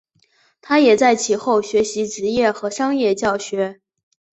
[0.61, 3.81] 他也在其后学习职业和商业教学。